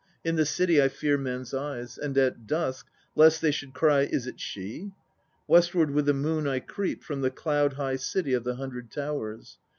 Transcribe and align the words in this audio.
In 0.23 0.35
the 0.35 0.47
City 0.47 0.81
I 0.81 0.87
fear 0.87 1.15
men's 1.15 1.53
eyes, 1.53 1.95
And 1.95 2.17
at 2.17 2.47
dusk, 2.47 2.87
lest 3.13 3.39
they 3.39 3.51
should 3.51 3.75
cry 3.75 4.01
"Is 4.01 4.25
it 4.25 4.39
she?" 4.39 4.93
Westward 5.47 5.91
with 5.91 6.07
the 6.07 6.13
moon 6.15 6.47
I 6.47 6.59
creep 6.59 7.03
From 7.03 7.21
the 7.21 7.29
cloud 7.29 7.73
high 7.73 7.97
City 7.97 8.33
of 8.33 8.43
the 8.43 8.55
Hundred 8.55 8.89
Towers. 8.89 9.59